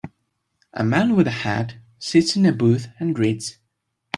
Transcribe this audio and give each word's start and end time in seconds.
A 0.73 0.83
man 0.83 1.15
with 1.15 1.27
a 1.27 1.45
hat 1.45 1.75
sits 1.99 2.35
in 2.35 2.47
a 2.47 2.51
booth 2.51 2.87
and 2.99 3.19
reads 3.19 3.59